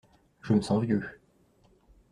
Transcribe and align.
Je 0.41 0.53
me 0.53 0.61
sens 0.61 0.81
vieux. 0.83 1.07